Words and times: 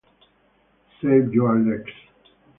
Save 0.99 1.31
Your 1.31 1.59
Legs! 1.59 1.91